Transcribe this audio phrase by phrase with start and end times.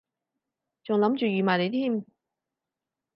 [0.83, 2.03] 仲諗住預埋你添